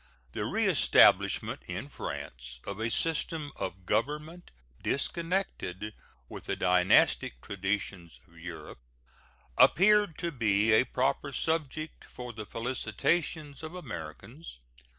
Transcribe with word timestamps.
The 0.31 0.45
reestablishment 0.45 1.61
in 1.67 1.87
France 1.87 2.59
of 2.65 2.79
a 2.79 2.89
system 2.89 3.51
of 3.55 3.85
government 3.85 4.49
disconnected 4.81 5.93
with 6.27 6.45
the 6.45 6.55
dynastic 6.55 7.39
traditions 7.39 8.19
of 8.27 8.39
Europe 8.39 8.79
appeared 9.59 10.17
to 10.17 10.31
be 10.31 10.71
a 10.73 10.85
proper 10.85 11.31
subject 11.31 12.03
for 12.05 12.33
the 12.33 12.47
felicitations 12.47 13.61
of 13.61 13.75
Americans. 13.75 14.57